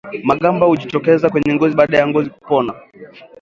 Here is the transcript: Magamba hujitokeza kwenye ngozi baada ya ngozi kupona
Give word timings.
Magamba 0.29 0.63
hujitokeza 0.65 1.29
kwenye 1.29 1.51
ngozi 1.53 1.75
baada 1.75 1.97
ya 1.97 2.07
ngozi 2.07 2.29
kupona 2.35 2.73